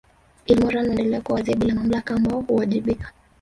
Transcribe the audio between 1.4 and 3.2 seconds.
bila mamlaka ambao huwajibika